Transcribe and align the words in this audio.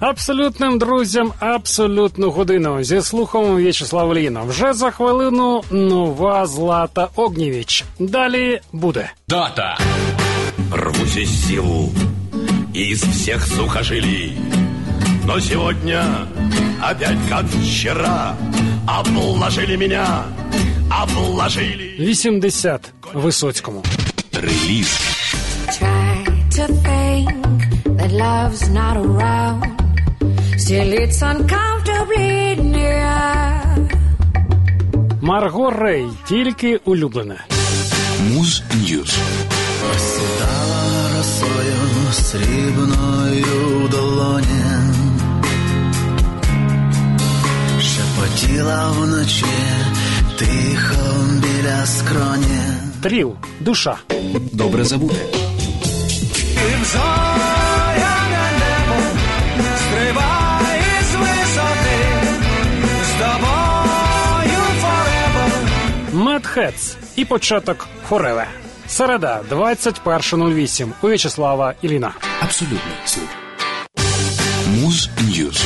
Абсолютним 0.00 0.78
друзям 0.78 1.32
абсолютну 1.38 2.30
годину 2.30 2.84
зі 2.84 3.00
слухом 3.00 3.56
В'ячеслав 3.56 4.14
Ліна. 4.14 4.42
Вже 4.42 4.72
за 4.72 4.90
хвилину 4.90 5.62
нова 5.70 6.46
Злата 6.46 7.08
Огнєвіч. 7.16 7.84
Далі 7.98 8.60
буде. 8.72 9.10
Дата. 9.28 9.78
Рвусь 10.72 11.16
из 11.16 11.46
сил, 11.46 11.90
из 12.74 13.02
всех 13.02 13.46
сухожилий. 13.46 14.32
Но 15.26 15.40
сегодня, 15.40 16.04
опять 16.80 17.18
как 17.28 17.44
вчера, 17.44 18.36
обложили 18.86 19.76
меня, 19.76 20.24
обложили. 20.90 21.96
80 21.98 22.92
Висоцькому. 23.14 23.82
Реліз. 24.32 25.00
Try 25.68 26.24
to 26.56 26.66
think 26.88 27.28
that 27.98 28.12
love's 28.12 28.68
not 28.68 28.96
around. 28.96 29.79
Still, 30.60 30.92
it's 30.92 31.22
uncomfortably 31.22 32.56
near. 32.56 33.10
Марго 35.20 35.70
Рей. 35.70 36.06
Тільки 36.28 36.76
улюблене. 36.76 37.44
Муз 38.28 38.62
News. 38.74 39.18
Осідала 39.94 41.16
росою 41.16 42.12
срібною 42.12 43.84
в 43.84 43.90
долоні, 43.90 44.64
шепотіла 47.80 48.90
вночі, 48.90 49.44
тихо 50.38 51.14
біля 51.42 51.86
скроні. 51.86 52.62
Тріл. 53.02 53.34
Душа. 53.60 53.96
Добре 54.52 54.84
забути. 54.84 55.16
Mad 56.80 57.39
Хетс. 66.46 66.96
І 67.16 67.24
початок 67.24 67.88
Хореве 68.08 68.46
Середа, 68.88 69.40
21.08. 69.50 70.88
У 71.02 71.06
В'ячеслава 71.06 71.74
Іліна. 71.82 72.12
Абсолютно. 72.40 72.78
Муз 74.80 75.10
Ньюз. 75.20 75.64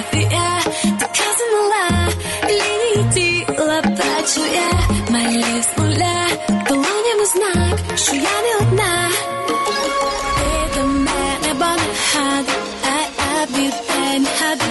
фотографія, 0.00 0.60
така 1.00 1.24
замила, 1.38 2.08
лінії 2.48 3.06
тіла 3.14 3.82
бачу 3.82 4.40
я, 4.54 4.70
малі 5.10 5.44
з 5.62 5.78
нуля, 5.78 6.28
долонями 6.68 7.26
знак, 7.26 7.78
що 7.96 8.14
я 8.14 8.42
не 8.42 8.56
одна. 8.60 9.10
Ти 9.48 10.80
до 10.80 10.86
мене, 10.86 11.54
бо 11.54 11.64
не 11.64 11.94
гади, 12.14 12.52
а 12.84 13.00
я 13.38 13.46
віддай 13.46 14.18
не 14.18 14.69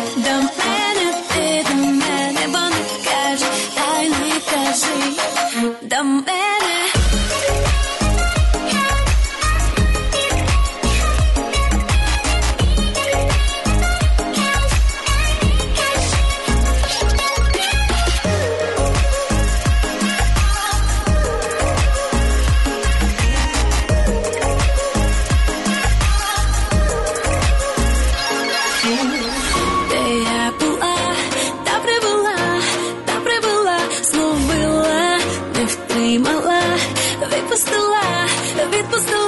it 38.80 38.90
was 38.90 39.04
the 39.04 39.19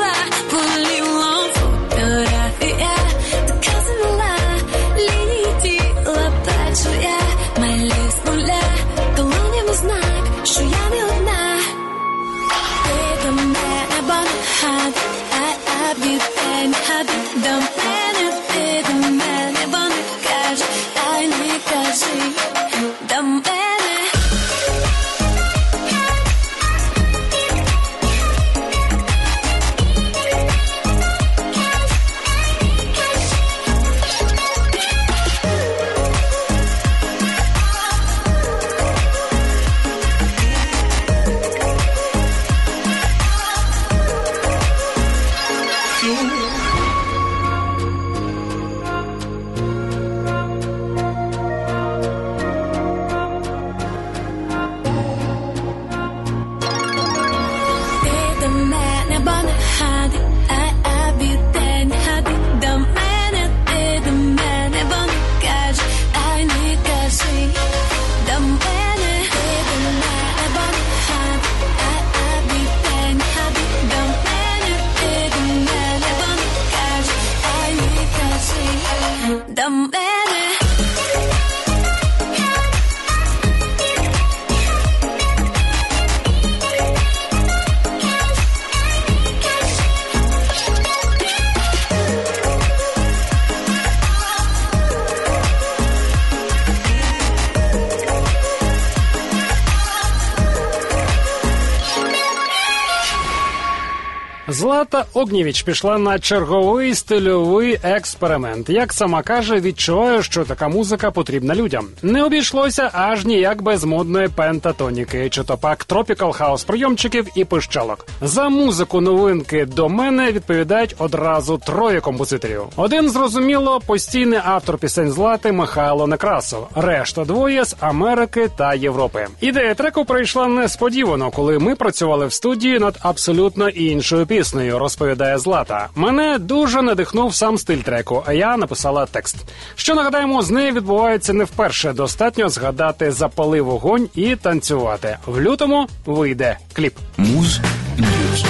Злата 104.63 105.05
Огнєвіч 105.15 105.63
пішла 105.63 105.99
на 105.99 106.19
черговий 106.19 106.95
стильовий 106.95 107.79
експеримент. 107.83 108.71
Як 108.71 108.93
сама 108.93 109.23
каже, 109.23 109.61
відчуваю, 109.61 110.23
що 110.23 110.45
така 110.45 110.69
музика 110.69 111.11
потрібна 111.11 111.55
людям. 111.55 111.87
Не 112.03 112.25
обійшлося 112.25 112.91
аж 112.93 113.25
ніяк 113.25 113.63
без 113.63 113.85
модної 113.85 114.29
пентатоніки, 114.29 115.29
чи 115.31 115.45
то 115.45 115.57
пак 115.57 115.85
tropical 115.85 116.33
house 116.33 116.65
прийомчиків 116.65 117.27
і 117.35 117.45
пищалок. 117.45 118.07
За 118.21 118.49
музику 118.49 119.01
новинки 119.01 119.67
до 119.67 119.89
мене 119.89 120.33
відповідають 120.33 120.95
одразу 120.99 121.59
троє 121.59 122.01
композиторів. 122.01 122.63
Один 122.77 123.11
зрозуміло 123.11 123.81
постійний 123.87 124.41
автор 124.45 124.79
пісень 124.79 125.11
Злати 125.11 125.53
Михайло 125.53 126.07
Некрасов. 126.07 126.69
Решта 126.75 127.25
двоє 127.25 127.65
з 127.65 127.77
Америки 127.81 128.51
та 128.57 128.75
Європи. 128.75 129.27
Ідея 129.41 129.75
треку 129.75 130.05
прийшла 130.05 130.47
несподівано, 130.47 131.31
коли 131.31 131.59
ми 131.59 131.75
працювали 131.75 132.27
в 132.27 132.33
студії 132.33 132.79
над 132.79 132.99
абсолютно 133.01 133.69
іншою 133.69 134.27
піснею, 134.27 134.52
розповідає 134.55 135.39
Злата. 135.39 135.89
Мене 135.95 136.39
дуже 136.39 136.83
надихнув 136.83 137.35
сам 137.35 137.59
стиль 137.59 137.79
треку, 137.79 138.23
а 138.27 138.33
я 138.33 138.57
написала 138.57 139.07
текст. 139.07 139.37
Що 139.75 139.95
нагадаємо, 139.95 140.43
з 140.43 140.51
нею 140.51 140.73
відбувається 140.73 141.33
не 141.33 141.45
вперше. 141.45 141.93
Достатньо 141.93 142.49
згадати 142.49 143.13
запали 143.13 143.61
вогонь 143.61 144.09
і 144.15 144.37
танцювати. 144.37 145.17
В 145.27 145.41
лютому 145.41 145.87
вийде 146.07 146.59
кліп. 146.73 146.95
Муз 147.17 147.61
News. 147.99 148.45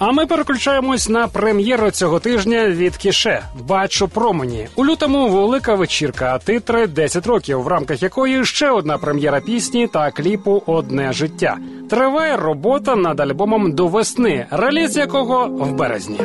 А 0.00 0.12
ми 0.12 0.26
переключаємось 0.26 1.08
на 1.08 1.28
прем'єру 1.28 1.90
цього 1.90 2.20
тижня 2.20 2.68
від 2.68 2.96
КіШе. 2.96 3.42
Бачу 3.66 4.08
промені 4.08 4.68
у 4.76 4.86
лютому 4.86 5.28
велика 5.28 5.74
вечірка, 5.74 6.38
титри 6.38 6.86
10 6.86 7.26
років, 7.26 7.62
в 7.62 7.66
рамках 7.68 8.02
якої 8.02 8.44
ще 8.44 8.70
одна 8.70 8.98
прем'єра 8.98 9.40
пісні 9.40 9.86
та 9.86 10.10
кліпу 10.10 10.62
Одне 10.66 11.12
життя. 11.12 11.56
Триває 11.90 12.36
робота 12.36 12.96
над 12.96 13.20
альбомом 13.20 13.72
до 13.72 13.86
весни, 13.86 14.46
реліз 14.50 14.96
якого 14.96 15.46
в 15.46 15.72
березні. 15.72 16.20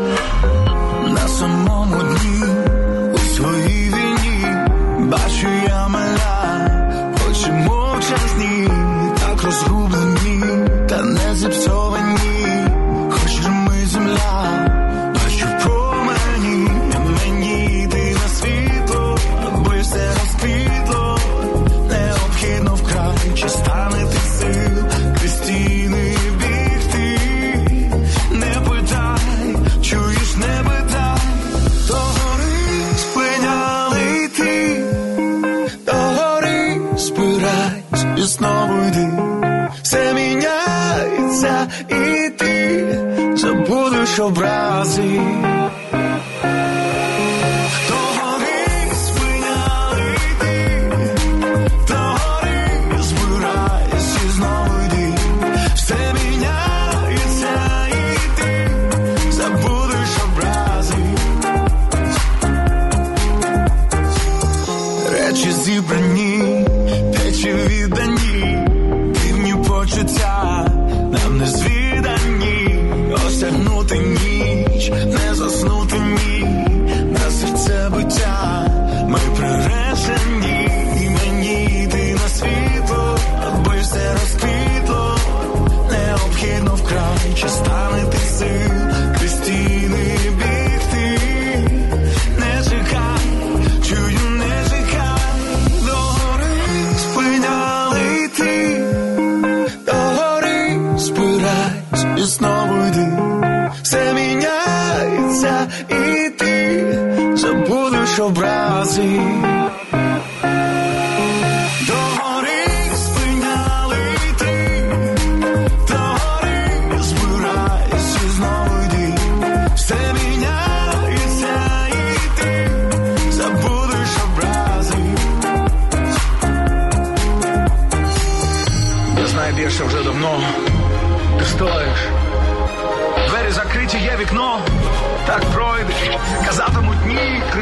На 1.07 1.27
самому 1.27 1.95
дні 2.03 2.54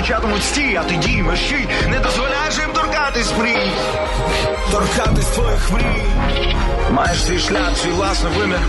кричатимуть 0.04 0.44
стій, 0.44 0.80
а 0.82 0.84
ти 0.84 0.96
дій, 0.96 1.24
мерщій. 1.24 1.68
Не 1.88 2.00
дозволяєш 2.00 2.58
їм 2.58 2.74
торкатись 2.74 3.34
мрій. 3.40 3.72
Торкатись 4.72 5.26
твоїх 5.26 5.72
мрій. 5.72 6.04
Маєш 6.92 7.24
свій 7.24 7.40
шлях, 7.40 7.78
свій 7.78 7.90
власний 7.90 8.34
вимір. 8.34 8.60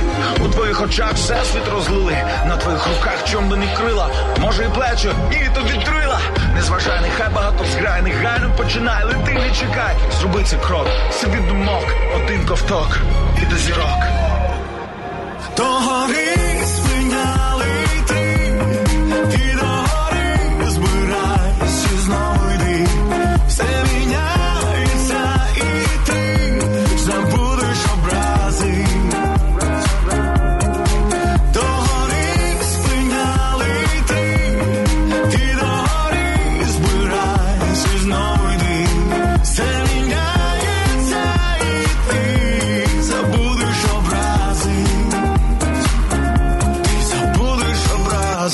У 0.44 0.48
твоїх 0.48 0.82
очах 0.82 1.12
всесвіт 1.12 1.69
розлили. 1.72 2.16
На 2.46 2.56
твоїх 2.56 2.86
руках 2.86 3.25
чом 3.25 3.48
би 3.48 3.56
не 3.56 3.76
крила. 3.76 4.08
Може 4.40 4.64
і 4.64 4.69
плечі, 4.69 5.08
ні, 5.31 5.50
то 5.54 5.60
відтрила. 5.60 6.20
Не 6.54 6.62
зважай, 6.62 7.00
нехай 7.02 7.28
багато 7.34 7.64
зграй, 7.64 8.02
негайно 8.02 8.50
починай, 8.56 9.04
лети, 9.04 9.32
не 9.32 9.50
чекай. 9.50 9.96
Зроби 10.20 10.42
цей 10.44 10.58
крок, 10.58 10.86
собі 11.12 11.36
думок, 11.36 11.94
один 12.16 12.46
ковток 12.46 12.98
і 13.42 13.46
до 13.46 13.56
зірок. 13.56 13.98
До 15.56 15.94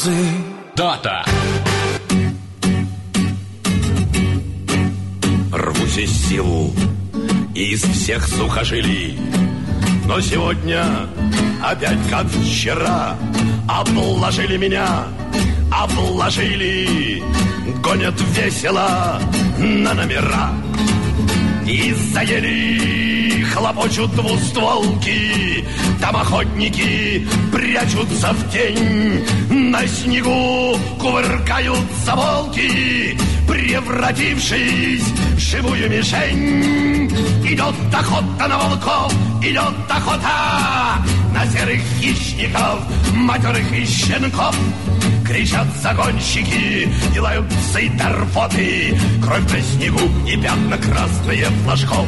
образи. 0.01 0.31
Дата. 0.77 1.25
Рвусь 5.53 5.99
из 5.99 6.29
силу 6.29 6.73
из 7.55 7.83
всех 7.83 8.27
сухожилий. 8.27 9.19
Но 10.07 10.21
сегодня 10.21 10.85
опять 11.63 11.99
как 12.09 12.27
вчера 12.27 13.17
обложили 13.69 14.57
меня, 14.57 15.05
обложили, 15.71 17.23
гонят 17.83 18.15
весело 18.35 19.21
на 19.59 19.95
номера. 19.95 20.51
И 21.67 21.93
заели 22.13 23.20
хлопочут 23.51 24.15
двустволки, 24.15 25.65
там 26.01 26.17
охотники 26.17 27.27
прячутся 27.53 28.33
в 28.33 28.51
тень, 28.51 29.25
на 29.51 29.87
снегу 29.87 30.79
кувыркаются 30.99 32.15
волки, 32.15 33.19
превратившись 33.49 35.05
в 35.35 35.39
живую 35.39 35.91
мишень. 35.91 37.11
Идет 37.45 37.75
охота 37.93 38.49
на 38.49 38.59
волков, 38.59 39.13
идет 39.43 39.75
охота, 39.89 41.05
на 41.35 41.47
серых 41.47 41.81
хищников, 41.99 42.81
матерых 43.15 43.73
и 43.73 43.85
щенков. 43.85 44.57
Кричат 45.27 45.67
загонщики, 45.81 46.89
и 47.15 47.19
лают 47.19 47.47
псы 47.49 47.91
торфоты, 47.97 48.99
Кровь 49.23 49.53
на 49.53 49.61
снегу 49.61 50.01
и 50.27 50.37
пятна 50.37 50.77
красные 50.77 51.47
флажков. 51.65 52.07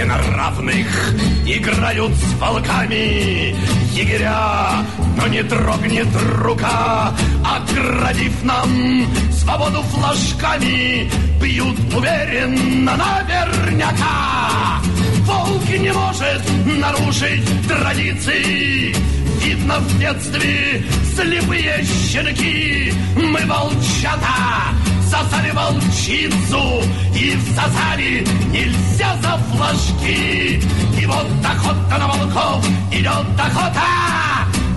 Не 0.00 0.06
на 0.06 0.16
равных. 0.16 1.14
Играют 1.44 2.14
с 2.14 2.32
волками. 2.40 3.54
Егеря, 3.92 4.82
но 5.14 5.26
не 5.26 5.42
дрогнет 5.42 6.08
рука, 6.38 7.12
оградив 7.44 8.42
нам 8.42 9.06
свободу 9.30 9.82
флажками, 9.82 11.10
бьют 11.38 11.78
уверенно 11.94 12.96
наверняка. 12.96 14.80
Волк 15.26 15.68
не 15.68 15.92
может 15.92 16.42
нарушить 16.64 17.68
традиции, 17.68 18.96
Видно 19.44 19.80
в 19.80 19.98
детстве 19.98 20.82
слепые 21.14 21.84
щенки, 22.10 22.94
мы 23.16 23.44
волчата, 23.44 24.72
Сосали 25.10 25.50
волчицу 25.50 26.82
и 27.16 27.36
всосали 27.36 28.24
нельзя 28.52 29.16
за 29.20 29.36
флажки. 29.50 30.62
И 31.00 31.06
вот 31.06 31.26
охота 31.44 31.98
на 31.98 32.06
волков, 32.06 32.64
идет 32.92 33.26
охота 33.36 33.80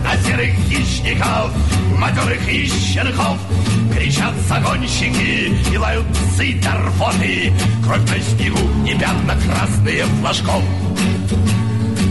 на 0.03 0.17
серых 0.23 0.55
хищников, 0.67 1.51
матерых 1.99 2.49
и 2.49 2.67
щенков. 2.67 3.37
Кричат 3.93 4.33
загонщики 4.47 5.53
и 5.71 5.77
лают 5.77 6.07
псы 6.07 6.59
торфоты, 6.63 7.53
Кровь 7.85 8.09
на 8.09 8.19
снегу 8.19 8.87
и 8.87 8.97
пятна 8.97 9.35
красные 9.45 10.03
флажков. 10.19 10.63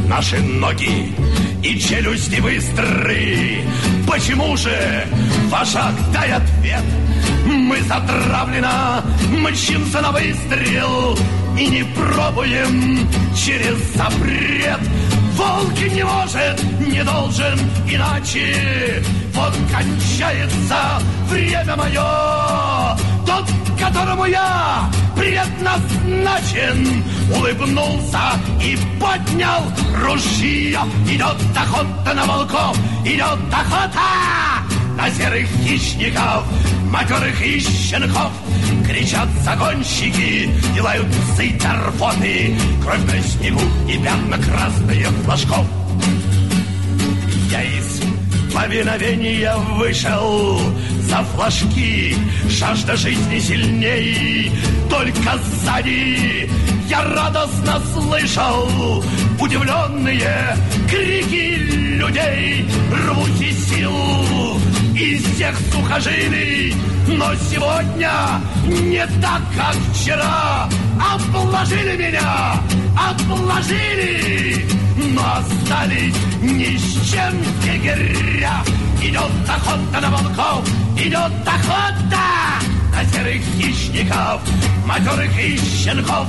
Наши 0.07 0.38
ноги 0.38 1.12
и 1.61 1.76
челюсти 1.76 2.41
быстры. 2.41 3.64
Почему 4.07 4.57
же 4.57 5.07
вожак 5.50 5.95
дай 6.12 6.31
ответ? 6.33 6.85
Мы 7.47 7.81
затравлено 7.83 9.02
мчимся 9.31 10.00
на 10.00 10.12
выстрел 10.12 11.19
И 11.59 11.67
не 11.67 11.85
пробуем 11.85 13.09
через 13.37 13.76
запрет. 13.95 14.81
Волк 15.37 15.93
не 15.93 16.05
может, 16.05 16.62
не 16.81 17.02
должен 17.02 17.59
иначе. 17.88 19.02
Вот 19.35 19.52
кончается 19.71 21.00
время 21.29 21.76
мое. 21.76 22.97
Тот, 23.26 23.47
которому 23.79 24.26
я 24.26 24.91
предназначен 25.17 27.02
Улыбнулся 27.35 28.33
и 28.62 28.76
поднял 29.00 29.62
ружье. 30.05 30.81
Идет 31.09 31.37
охота 31.57 32.14
на 32.14 32.25
волков, 32.26 32.76
идет 33.05 33.38
охота 33.52 34.62
на 34.97 35.11
серых 35.11 35.49
хищников, 35.64 36.45
матерых 36.93 37.45
и 37.45 37.59
щенков. 37.59 38.31
Кричат 38.87 39.29
загонщики 39.43 40.51
и 40.77 40.81
лают 40.81 41.07
псы 41.09 41.59
торфоты, 41.59 42.55
Кровь 42.83 43.05
на 43.07 43.21
снегу 43.23 43.61
и 43.89 43.99
пятна 43.99 44.39
красные 44.39 45.07
флажков. 45.25 45.67
Я 47.51 47.63
из 47.63 48.03
повиновения 48.55 49.57
вышел 49.77 50.61
за 51.01 51.25
флажки, 51.35 52.15
Жажда 52.49 52.97
жизни 52.97 53.39
сильней, 53.39 54.53
только 54.91 55.39
сзади 55.39 56.51
я 56.89 57.03
радостно 57.05 57.81
слышал 57.95 59.03
Удивленные 59.41 60.55
крики 60.91 61.57
людей 61.97 62.69
Рвуть 62.91 63.59
сил 63.67 63.93
из 65.02 65.25
всех 65.25 65.56
сухожилий 65.73 66.75
Но 67.09 67.35
сегодня 67.35 68.40
не 68.66 69.04
так, 69.21 69.42
как 69.56 69.75
вчера 69.92 70.68
Обложили 71.14 71.97
меня, 71.97 72.54
обложили 72.97 74.64
Но 74.97 75.23
остались 75.38 76.14
ни 76.40 76.76
с 76.76 77.11
чем 77.11 77.35
егеря 77.64 78.62
Идет 79.02 79.49
охота 79.49 80.00
на 80.00 80.11
волков, 80.11 80.68
идет 80.97 81.32
охота 81.47 82.23
на 82.92 83.04
серых 83.06 83.42
хищников, 83.56 84.40
матерых 84.87 85.37
и 85.37 85.56
щенков. 85.56 86.28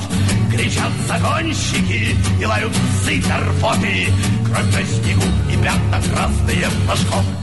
Кричат 0.52 0.92
загонщики 1.08 2.16
и 2.40 2.46
лают 2.46 2.74
псы 2.74 3.22
торфоты, 3.22 4.08
Кровь 4.46 4.74
на 4.74 4.84
снегу 4.84 5.24
и 5.52 5.58
пятна 5.58 6.02
красные 6.12 6.68
флажков. 6.86 7.43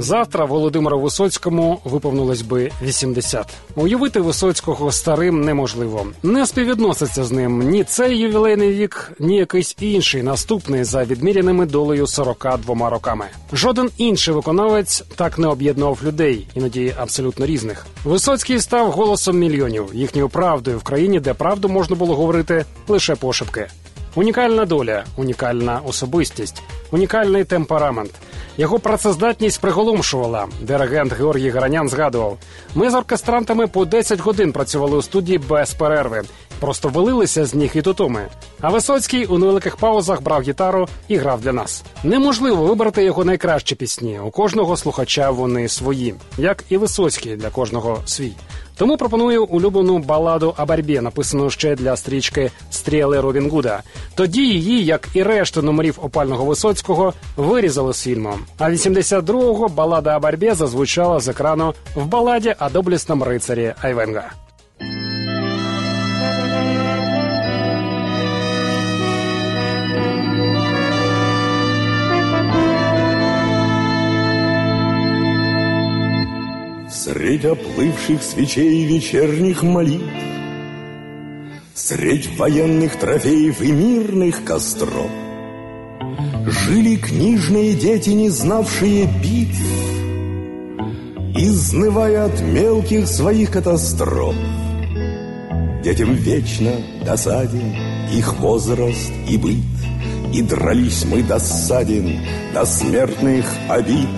Завтра 0.00 0.44
Володимиру 0.44 1.00
Висоцькому 1.00 1.80
виповнилось 1.84 2.42
би 2.42 2.70
80. 2.82 3.54
Уявити 3.76 4.20
Висоцького 4.20 4.92
старим 4.92 5.40
неможливо. 5.40 6.06
Не 6.22 6.46
співвідноситься 6.46 7.24
з 7.24 7.32
ним 7.32 7.70
ні 7.70 7.84
цей 7.84 8.18
ювілейний 8.18 8.72
вік, 8.72 9.12
ні 9.18 9.36
якийсь 9.36 9.76
інший 9.80 10.22
наступний 10.22 10.84
за 10.84 11.04
відміряними 11.04 11.66
долею 11.66 12.06
42 12.06 12.90
роками. 12.90 13.24
Жоден 13.52 13.90
інший 13.96 14.34
виконавець 14.34 15.04
так 15.16 15.38
не 15.38 15.46
об'єднував 15.46 15.98
людей, 16.04 16.46
іноді 16.54 16.94
абсолютно 16.98 17.46
різних. 17.46 17.86
Висоцький 18.04 18.60
став 18.60 18.90
голосом 18.90 19.38
мільйонів, 19.38 19.90
їхньою 19.92 20.28
правдою 20.28 20.78
в 20.78 20.82
країні, 20.82 21.20
де 21.20 21.34
правду 21.34 21.68
можна 21.68 21.96
було 21.96 22.14
говорити 22.14 22.64
лише 22.88 23.14
пошепки. 23.14 23.66
Унікальна 24.14 24.64
доля, 24.64 25.04
унікальна 25.16 25.80
особистість, 25.84 26.62
унікальний 26.90 27.44
темперамент. 27.44 28.10
Його 28.58 28.78
працездатність 28.78 29.60
приголомшувала. 29.60 30.46
Диригент 30.60 31.12
Георгій 31.12 31.50
Гаранян 31.50 31.88
згадував: 31.88 32.38
ми 32.74 32.90
з 32.90 32.94
оркестрантами 32.94 33.66
по 33.66 33.84
10 33.84 34.20
годин 34.20 34.52
працювали 34.52 34.96
у 34.96 35.02
студії 35.02 35.38
без 35.38 35.74
перерви, 35.74 36.22
просто 36.60 36.88
валилися 36.88 37.46
з 37.46 37.54
ніг 37.54 37.70
і 37.74 37.82
тутоми. 37.82 38.26
А 38.60 38.68
Висоцький 38.68 39.26
у 39.26 39.38
невеликих 39.38 39.76
паузах 39.76 40.22
брав 40.22 40.42
гітару 40.42 40.88
і 41.08 41.16
грав 41.16 41.40
для 41.40 41.52
нас. 41.52 41.84
Неможливо 42.04 42.64
вибрати 42.64 43.04
його 43.04 43.24
найкращі 43.24 43.74
пісні. 43.74 44.20
У 44.24 44.30
кожного 44.30 44.76
слухача 44.76 45.30
вони 45.30 45.68
свої, 45.68 46.14
як 46.38 46.64
і 46.68 46.76
Висоцький 46.76 47.36
для 47.36 47.50
кожного 47.50 48.00
свій. 48.04 48.32
Тому 48.78 48.96
пропоную 48.96 49.44
улюблену 49.44 49.98
баладу 49.98 50.54
о 50.58 50.66
борьбі, 50.66 51.00
написану 51.00 51.50
ще 51.50 51.74
для 51.74 51.96
стрічки 51.96 52.50
Стріли 52.70 53.20
Робін 53.20 53.50
Гуда. 53.50 53.82
Тоді 54.14 54.48
її, 54.48 54.84
як 54.84 55.08
і 55.14 55.22
решту 55.22 55.62
номерів 55.62 55.98
опального 56.02 56.44
Висоцького, 56.44 57.14
вирізали 57.36 57.94
з 57.94 58.02
фільму. 58.02 58.34
А 58.58 58.70
82-го 58.70 59.68
балада 59.68 60.16
о 60.16 60.20
борьбі 60.20 60.52
зазвучала 60.52 61.20
з 61.20 61.28
екрану 61.28 61.74
в 61.94 62.06
баладі 62.06 62.54
о 62.60 62.70
доблесному 62.70 63.24
рицарі 63.24 63.74
Айвенга. 63.82 64.32
Средь 77.28 77.44
оплывших 77.44 78.22
свечей 78.22 78.86
вечерних 78.86 79.62
молитв 79.62 80.02
Средь 81.74 82.38
военных 82.38 82.98
трофеев 82.98 83.60
и 83.60 83.70
мирных 83.70 84.44
костров. 84.44 85.10
Жили 86.46 86.96
книжные 86.96 87.74
дети, 87.74 88.10
не 88.10 88.30
знавшие 88.30 89.10
битв 89.22 89.60
Изнывая 91.36 92.24
от 92.24 92.40
мелких 92.40 93.06
своих 93.06 93.50
катастроф. 93.50 94.34
Детям 95.84 96.14
вечно 96.14 96.72
досаден 97.04 97.74
их 98.10 98.38
возраст 98.38 99.12
и 99.28 99.36
быт 99.36 100.32
И 100.32 100.40
дрались 100.40 101.04
мы 101.04 101.22
досаден 101.22 102.20
до 102.54 102.64
смертных 102.64 103.44
обид 103.68 104.08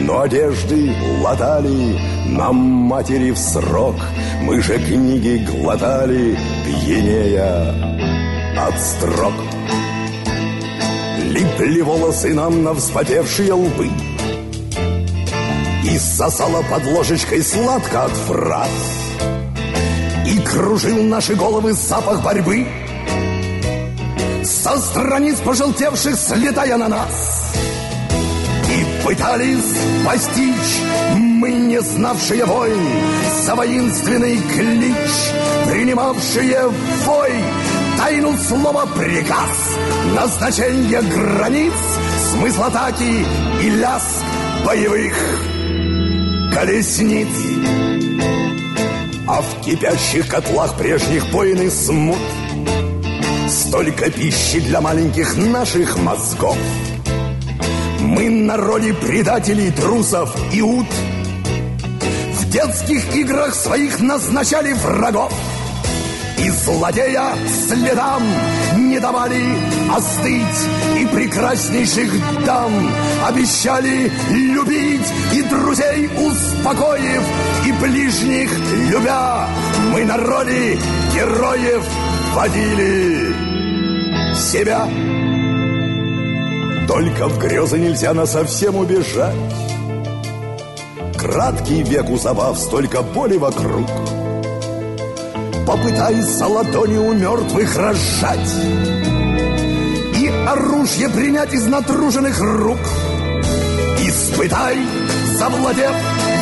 но 0.00 0.22
одежды 0.22 0.94
латали 1.22 1.98
нам 2.26 2.56
матери 2.56 3.30
в 3.32 3.38
срок. 3.38 3.96
Мы 4.42 4.62
же 4.62 4.78
книги 4.78 5.46
глотали, 5.50 6.38
пьянея 6.64 7.74
от 8.56 8.80
строк. 8.80 9.34
Липли 11.18 11.80
волосы 11.82 12.34
нам 12.34 12.64
на 12.64 12.74
вспотевшие 12.74 13.52
лбы 13.52 13.88
И 15.84 15.96
сосала 15.96 16.62
под 16.62 16.84
ложечкой 16.86 17.42
сладко 17.42 18.04
от 18.04 18.10
фраз. 18.10 18.70
И 20.26 20.38
кружил 20.40 21.02
наши 21.04 21.34
головы 21.36 21.72
запах 21.72 22.22
борьбы 22.22 22.66
Со 24.44 24.78
страниц 24.78 25.38
пожелтевших 25.38 26.16
слетая 26.16 26.76
на 26.76 26.88
нас 26.88 27.50
пытались 29.10 29.74
постичь 30.06 30.80
мы, 31.16 31.50
не 31.50 31.80
знавшие 31.80 32.44
войн, 32.44 32.78
За 33.44 33.56
воинственный 33.56 34.36
клич, 34.36 35.10
принимавшие 35.66 36.68
вой 37.06 37.32
тайну 37.98 38.36
слова 38.36 38.86
приказ, 38.86 39.76
назначение 40.14 41.02
границ, 41.02 41.72
смысл 42.30 42.62
атаки 42.62 43.26
и 43.62 43.70
лязг 43.70 44.24
боевых 44.64 45.14
колесниц. 46.54 47.28
А 49.26 49.42
в 49.42 49.64
кипящих 49.64 50.28
котлах 50.28 50.76
прежних 50.76 51.24
войн 51.32 51.62
и 51.62 51.70
смут 51.70 52.18
Столько 53.48 54.10
пищи 54.10 54.60
для 54.60 54.80
маленьких 54.80 55.36
наших 55.36 55.96
мозгов 55.98 56.56
Мы 58.10 58.28
на 58.28 58.56
роли 58.56 58.90
предателей, 58.90 59.70
трусов 59.70 60.34
и 60.52 60.60
ут. 60.60 60.86
В 62.34 62.50
детских 62.50 63.14
играх 63.14 63.54
своих 63.54 64.00
назначали 64.00 64.72
врагов. 64.72 65.32
И 66.36 66.50
злодея 66.50 67.34
следам 67.68 68.22
не 68.78 68.98
давали 68.98 69.40
остыть. 69.94 70.68
И 71.00 71.06
прекраснейших 71.06 72.12
дам 72.44 72.72
обещали 73.28 74.10
любить. 74.30 75.06
И 75.32 75.42
друзей 75.42 76.10
успокоив, 76.18 77.22
и 77.64 77.72
ближних 77.72 78.50
любя 78.90 79.46
Мы 79.92 80.04
на 80.04 80.16
роли 80.16 80.78
героев 81.14 81.84
водили 82.34 83.34
себя 84.34 84.88
Только 86.90 87.28
в 87.28 87.38
грезы 87.38 87.78
нельзя 87.78 88.12
на 88.12 88.26
совсем 88.26 88.74
убежать. 88.74 89.36
Краткий 91.16 91.84
век 91.84 92.10
у 92.10 92.16
забав, 92.16 92.58
столько 92.58 93.02
боли 93.02 93.36
вокруг. 93.36 93.86
Попытайся 95.68 96.48
ладони 96.48 96.98
у 96.98 97.12
мертвых 97.12 97.76
разжать 97.76 98.54
И 100.18 100.26
оружие 100.48 101.08
принять 101.10 101.54
из 101.54 101.64
натруженных 101.66 102.40
рук. 102.40 102.80
Испытай, 104.00 104.78
завладев 105.38 105.94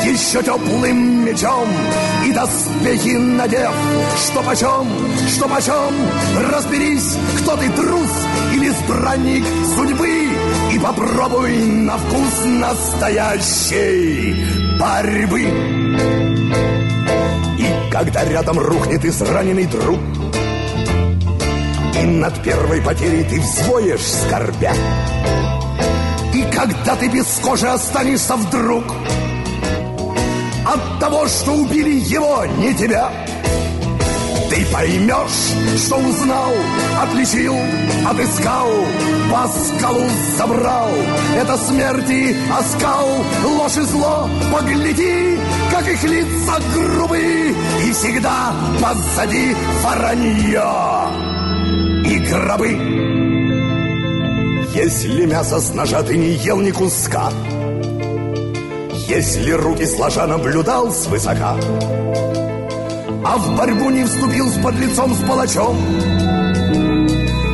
еще 0.04 0.42
теплым 0.42 1.26
мечом 1.26 1.68
И 2.24 2.32
доспехи 2.32 3.16
надев 3.16 3.72
Что 4.16 4.42
почем, 4.42 4.88
что 5.28 5.48
почем. 5.48 5.94
Разберись, 6.50 7.16
кто 7.38 7.56
ты 7.56 7.68
трус 7.70 8.26
Или 8.54 8.70
странник 8.70 9.44
судьбы 9.76 10.27
Попробуй 10.82 11.64
на 11.64 11.96
вкус 11.98 12.44
настоящей 12.44 14.36
борьбы 14.78 15.42
И 17.58 17.90
когда 17.90 18.24
рядом 18.24 18.58
рухнет 18.58 19.04
израненный 19.04 19.66
друг 19.66 19.98
И 22.00 22.06
над 22.06 22.42
первой 22.42 22.80
потерей 22.80 23.24
ты 23.24 23.40
взвоешь 23.40 24.06
скорбя 24.06 24.72
И 26.32 26.42
когда 26.54 26.94
ты 26.96 27.08
без 27.08 27.26
кожи 27.42 27.66
останешься 27.66 28.36
вдруг 28.36 28.84
от 30.64 31.00
того, 31.00 31.26
что 31.26 31.52
убили 31.52 31.98
его, 31.98 32.44
не 32.58 32.74
тебя. 32.74 33.10
Ты 34.58 34.66
поймешь, 34.72 35.54
что 35.76 35.96
узнал, 35.98 36.52
отличил, 37.00 37.54
отыскал, 38.04 38.68
по 39.30 39.46
скалу 39.46 40.04
забрал. 40.36 40.90
Это 41.36 41.56
смерти 41.58 42.34
оскал, 42.52 43.06
ложь 43.44 43.76
и 43.76 43.82
зло, 43.82 44.28
погляди, 44.52 45.38
как 45.70 45.86
их 45.86 46.02
лица 46.02 46.60
грубые, 46.74 47.54
и 47.86 47.92
всегда 47.92 48.52
позади 48.82 49.54
воронье 49.84 50.64
и 52.04 52.18
гробы. 52.28 52.70
Если 54.74 55.24
мясо 55.26 55.60
с 55.60 55.72
ножа 55.72 56.02
ты 56.02 56.16
не 56.16 56.30
ел 56.30 56.60
ни 56.60 56.72
куска, 56.72 57.30
если 59.06 59.52
руки 59.52 59.86
сложа 59.86 60.26
наблюдал 60.26 60.90
свысока, 60.90 61.54
А 63.30 63.36
в 63.36 63.54
борьбу 63.56 63.90
не 63.90 64.04
вступил 64.04 64.48
с 64.48 64.56
подлецом, 64.62 65.14
с 65.14 65.18
палачом, 65.28 65.76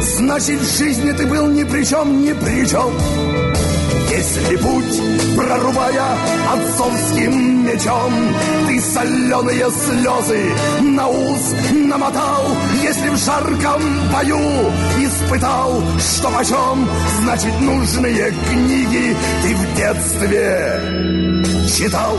Значит, 0.01 0.61
в 0.61 0.79
жизни 0.79 1.11
ты 1.11 1.27
был 1.27 1.49
ни 1.49 1.65
при 1.65 1.83
чем, 1.85 2.23
ни 2.23 2.33
при 2.33 2.65
чем. 2.65 2.93
Если 4.09 4.55
путь, 4.57 5.03
прорубая 5.37 6.17
отцовским 6.53 7.67
мечом, 7.67 8.13
Ты 8.69 8.81
соленые 8.81 9.69
слезы 9.73 10.55
на 10.81 11.09
ус 11.09 11.55
намотал, 11.73 12.47
Если 12.81 13.09
в 13.09 13.17
жарком 13.17 13.83
бою 14.13 14.71
испытал, 15.01 15.83
что 15.99 16.31
почем, 16.31 16.89
Значит, 17.23 17.61
нужные 17.61 18.33
книги 18.49 19.17
ты 19.43 19.57
в 19.57 19.75
детстве 19.75 20.81
читал. 21.67 22.17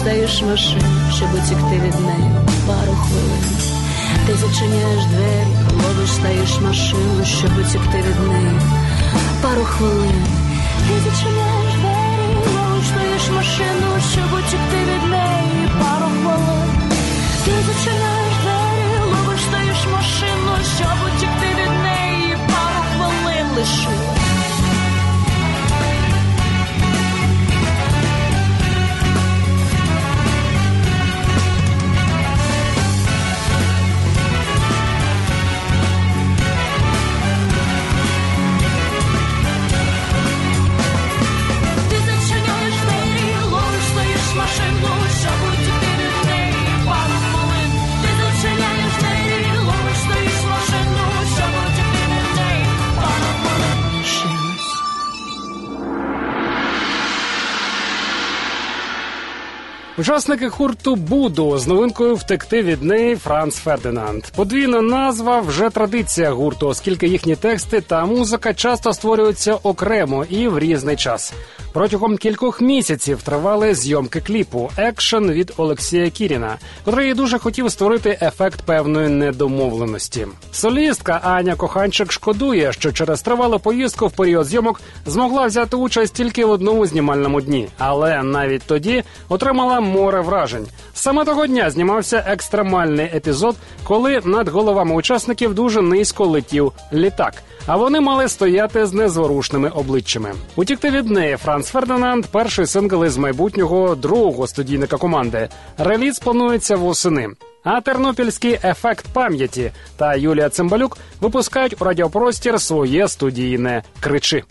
Стаєш 0.00 0.42
машин, 0.42 0.82
щоб 1.16 1.28
утікти 1.34 1.76
від 1.84 2.00
неї 2.06 2.30
пару 2.66 2.92
хвилин. 2.92 3.44
Ти 4.26 4.34
зачиняєш 4.34 5.04
двері, 5.04 5.46
ловиш 5.82 6.10
стаєш 6.10 6.60
машину, 6.60 7.24
щоб 7.24 7.50
утікти 7.58 7.98
від 7.98 8.28
неї. 8.28 8.60
Пару 9.42 9.64
хвилин. 9.64 10.24
Ти 10.88 10.94
зачиняєш 11.10 11.72
двері, 11.80 12.28
ловиш 12.54 12.86
стаєш 12.86 13.30
машину, 13.36 13.88
щоб 14.12 14.32
утікти 14.38 14.80
від 14.90 15.10
неї. 15.10 15.68
Пару 15.80 16.10
хвилин. 16.22 16.70
Ти 17.44 17.52
зачиняєш 17.66 18.19
Учасники 60.00 60.48
гурту 60.48 60.96
Буду 60.96 61.58
з 61.58 61.66
новинкою 61.66 62.14
втекти 62.14 62.62
від 62.62 62.82
неї 62.82 63.16
Франц 63.16 63.56
Фердинанд. 63.56 64.24
Подвійна 64.36 64.82
назва 64.82 65.40
вже 65.40 65.70
традиція 65.70 66.30
гурту, 66.30 66.68
оскільки 66.68 67.08
їхні 67.08 67.36
тексти 67.36 67.80
та 67.80 68.04
музика 68.04 68.54
часто 68.54 68.92
створюються 68.92 69.54
окремо 69.54 70.24
і 70.30 70.48
в 70.48 70.58
різний 70.58 70.96
час. 70.96 71.32
Протягом 71.72 72.16
кількох 72.16 72.60
місяців 72.60 73.22
тривали 73.22 73.74
зйомки 73.74 74.20
кліпу 74.20 74.70
екшен 74.76 75.30
від 75.32 75.52
Олексія 75.56 76.10
Кіріна, 76.10 76.58
котрий 76.84 77.14
дуже 77.14 77.38
хотів 77.38 77.70
створити 77.70 78.18
ефект 78.22 78.62
певної 78.62 79.08
недомовленості. 79.08 80.26
Солістка 80.52 81.20
Аня 81.24 81.54
Коханчик 81.54 82.12
шкодує, 82.12 82.72
що 82.72 82.92
через 82.92 83.22
тривалу 83.22 83.58
поїздку 83.58 84.06
в 84.06 84.12
період 84.12 84.46
зйомок 84.46 84.80
змогла 85.06 85.46
взяти 85.46 85.76
участь 85.76 86.14
тільки 86.14 86.44
в 86.44 86.50
одному 86.50 86.86
знімальному 86.86 87.40
дні, 87.40 87.68
але 87.78 88.22
навіть 88.22 88.62
тоді 88.62 89.02
отримала 89.28 89.80
море 89.80 90.20
вражень. 90.20 90.66
Саме 90.94 91.24
того 91.24 91.46
дня 91.46 91.70
знімався 91.70 92.24
екстремальний 92.26 93.06
епізод, 93.06 93.56
коли 93.84 94.20
над 94.24 94.48
головами 94.48 94.94
учасників 94.94 95.54
дуже 95.54 95.82
низько 95.82 96.26
летів 96.26 96.72
літак. 96.92 97.34
А 97.66 97.76
вони 97.76 98.00
мали 98.00 98.28
стояти 98.28 98.86
з 98.86 98.92
незворушними 98.92 99.68
обличчями. 99.68 100.32
Утікти 100.56 100.90
від 100.90 101.10
неї 101.10 101.36
Франц 101.36 101.68
Фердинанд 101.68 102.26
перший 102.26 102.66
сингл 102.66 103.04
із 103.04 103.16
майбутнього 103.16 103.94
другого 103.94 104.46
студійника 104.46 104.96
команди. 104.96 105.48
Реліз 105.78 106.18
планується 106.18 106.76
восени. 106.76 107.28
А 107.64 107.80
тернопільський 107.80 108.58
ефект 108.64 109.06
пам'яті 109.12 109.72
та 109.96 110.14
Юлія 110.14 110.48
Цимбалюк 110.48 110.98
випускають 111.20 111.82
у 111.82 111.84
радіопростір 111.84 112.60
своє 112.60 113.08
студійне 113.08 113.82
кричи. 114.00 114.42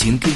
Оцінки 0.00 0.30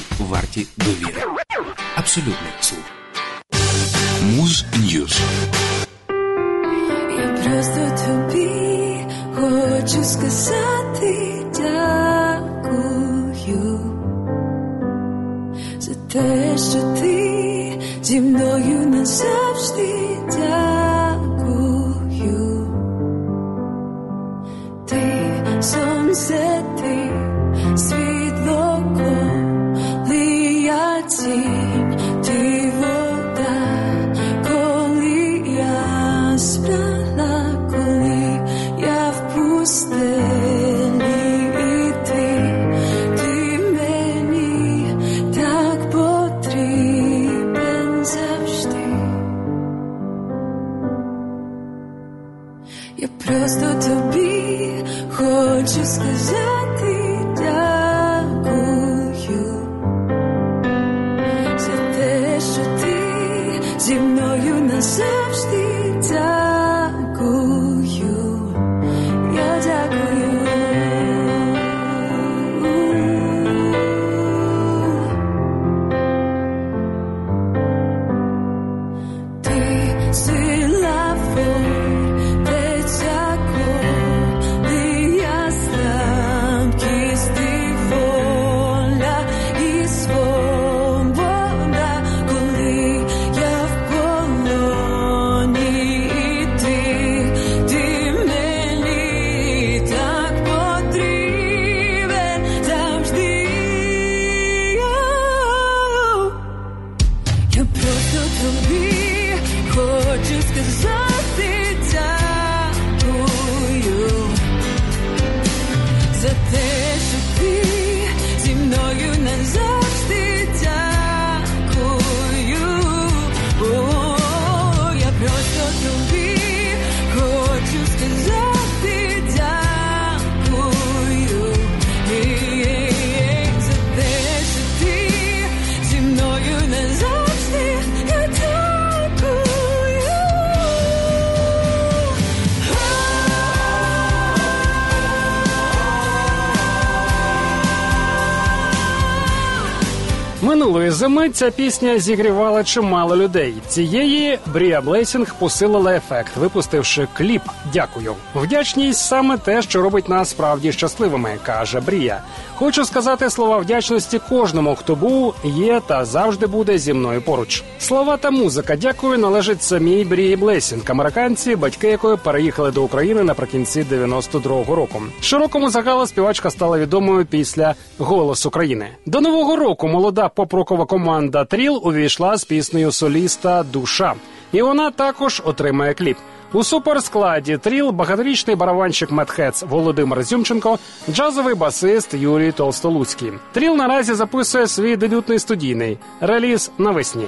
зими 150.94 151.28
ця 151.28 151.50
пісня 151.50 151.98
зігрівала 151.98 152.64
чимало 152.64 153.16
людей. 153.16 153.54
Цієї 153.68 154.38
Брія 154.46 154.80
Блейсінг 154.80 155.34
посилила 155.38 155.94
ефект, 155.94 156.36
випустивши 156.36 157.08
кліп. 157.16 157.42
Дякую. 157.72 158.14
Вдячність 158.34 159.00
саме 159.00 159.38
те, 159.38 159.62
що 159.62 159.82
робить 159.82 160.08
нас 160.08 160.30
справді 160.30 160.72
щасливими, 160.72 161.36
каже 161.42 161.80
Брія. 161.80 162.22
Хочу 162.54 162.84
сказати 162.84 163.30
слова 163.30 163.58
вдячності 163.58 164.20
кожному, 164.28 164.74
хто 164.74 164.94
був, 164.94 165.34
є 165.44 165.80
та 165.86 166.04
завжди 166.04 166.46
буде 166.46 166.78
зі 166.78 166.92
мною 166.92 167.22
поруч. 167.22 167.62
Слова 167.78 168.16
та 168.16 168.30
музика 168.30 168.76
дякую 168.76 169.18
належить 169.18 169.62
самій 169.62 170.04
Брії 170.04 170.36
Блейсінг, 170.36 170.82
американці, 170.86 171.56
батьки 171.56 171.88
якої 171.88 172.16
переїхали 172.16 172.70
до 172.70 172.82
України 172.82 173.22
наприкінці 173.22 173.86
92-го 173.92 174.74
року. 174.74 175.02
Широкому 175.20 175.70
загалу 175.70 176.06
співачка 176.06 176.50
стала 176.50 176.78
відомою 176.78 177.26
після 177.26 177.74
«Голос 177.98 178.46
України». 178.46 178.88
До 179.06 179.20
нового 179.20 179.56
року 179.56 179.88
молода 179.88 180.30
поп-рокова 180.36 180.86
команда 180.94 181.44
Тріл 181.44 181.80
увійшла 181.82 182.36
з 182.36 182.44
піснею 182.44 182.92
соліста 182.92 183.62
Душа. 183.62 184.14
І 184.52 184.62
вона 184.62 184.90
також 184.90 185.42
отримає 185.44 185.94
кліп. 185.94 186.16
У 186.52 186.64
суперскладі 186.64 187.58
Тріл 187.58 187.90
багаторічний 187.90 188.56
барабанщик 188.56 189.10
Mad 189.10 189.30
Heads 189.30 189.62
Володимир 189.62 190.22
Зюмченко, 190.22 190.78
джазовий 191.10 191.54
басист 191.54 192.14
Юрій 192.14 192.52
Толстолуцький. 192.52 193.32
Тріл 193.52 193.76
наразі 193.76 194.14
записує 194.14 194.66
свій 194.66 194.96
дебютний 194.96 195.38
студійний 195.38 195.98
реліз 196.20 196.70
навесні. 196.78 197.26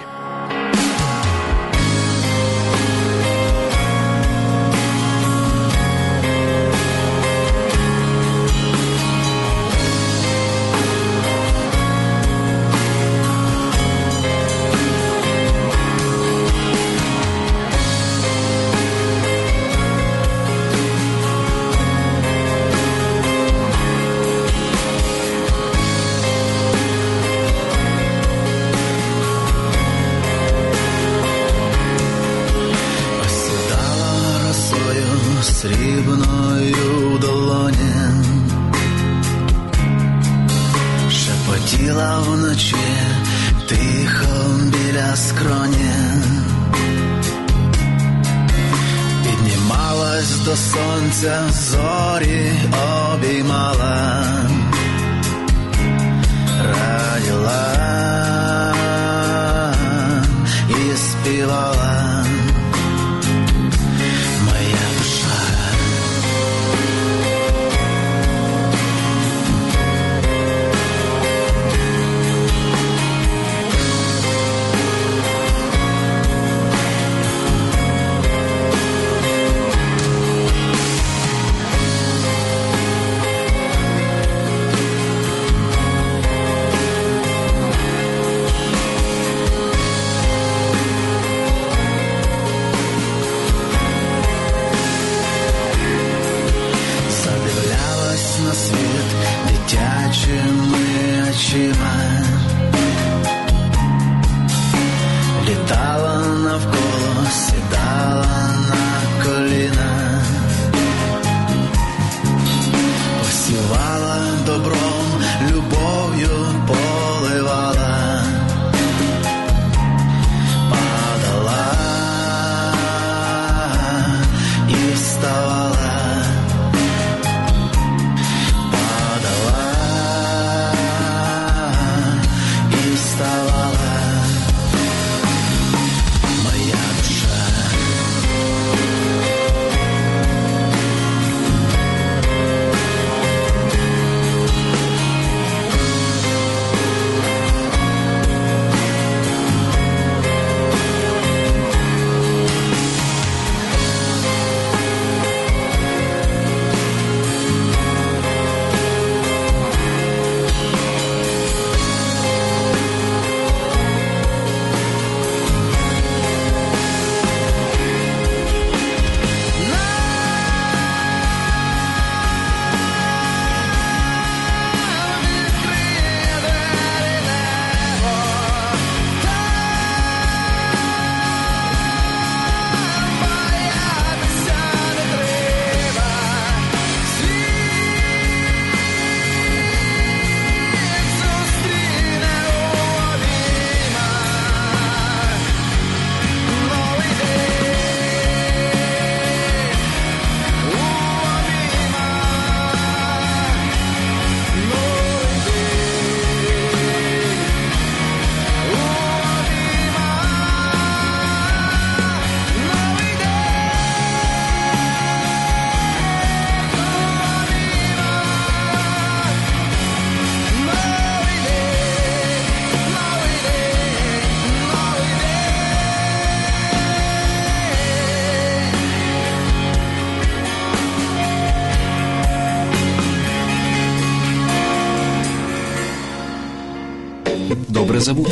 Забути. 238.07 238.31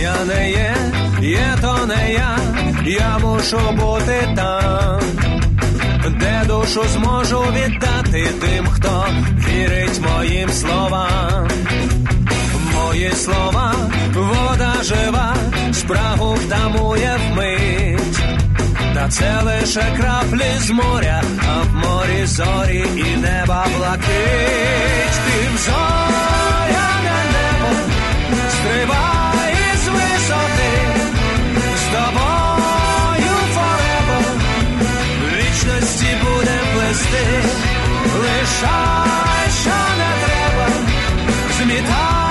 Я 0.00 0.24
не 0.24 0.50
є, 0.50 0.76
є 1.20 1.56
то 1.60 1.86
не 1.86 2.12
я, 2.12 2.38
я 2.86 3.18
мушу 3.18 3.58
бути 3.72 4.28
там, 4.36 5.00
де 6.10 6.42
душу 6.46 6.82
зможу 6.88 7.40
віддати 7.40 8.26
тим, 8.40 8.66
хто 8.66 9.06
вірить 9.48 10.00
моїм 10.00 10.48
словам. 10.48 11.48
Мої 12.74 13.10
слова, 13.10 13.74
вода 14.14 14.74
жива, 14.82 15.36
спрагу 15.72 16.34
втамує 16.34 17.18
вмить. 17.30 18.22
Та 18.94 19.08
це 19.08 19.42
лише 19.42 19.96
краплі 20.00 20.52
з 20.58 20.70
моря, 20.70 21.22
а 21.48 21.62
в 21.62 21.74
морі 21.74 22.26
зорі 22.26 22.84
і 22.96 23.16
неба 23.16 23.66
блакить. 23.76 25.18
Ти 25.26 25.58
зоряне 25.58 27.18
небо, 27.32 27.76
стрибай 28.50 29.21
вічності 36.02 36.16
буде 36.24 36.60
плести, 36.74 37.42
лишай, 38.20 39.50
що 39.62 39.70
не 39.70 40.26
треба, 40.26 40.68
змітай 41.58 42.21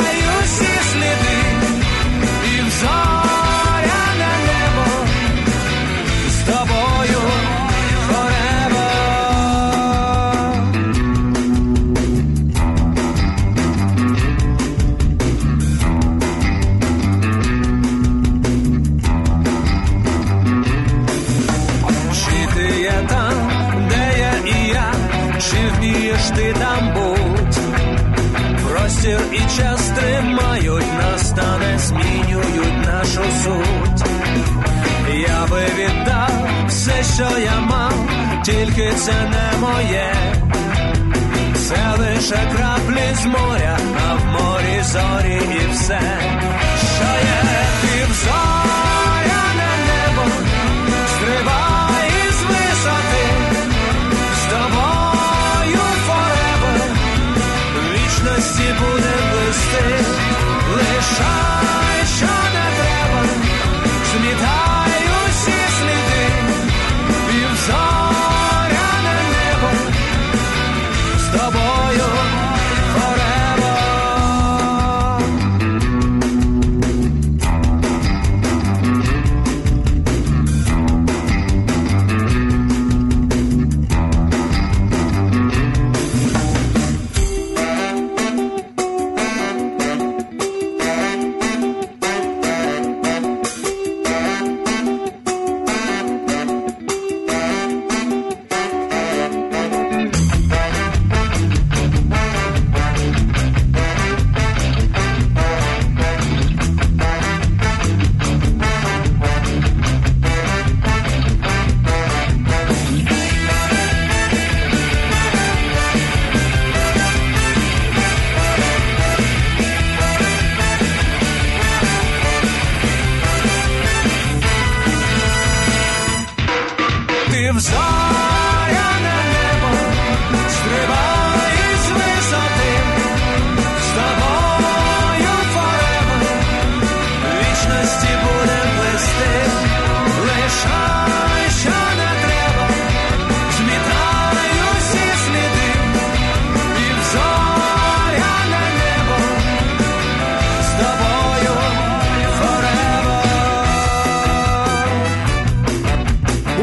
що 37.16 37.38
я 37.40 37.60
мав, 37.60 37.94
тільки 38.46 38.92
це 38.96 39.14
не 39.14 39.60
моє. 39.60 40.14
Це 41.56 41.96
лише 42.00 42.40
краплі 42.56 43.16
з 43.16 43.26
моря, 43.26 43.78
а 44.08 44.14
в 44.14 44.26
морі 44.26 44.84
зорі 44.84 45.42
і 45.56 45.72
все, 45.74 46.02
що 46.96 47.04
є 47.04 47.42
ти 47.82 48.14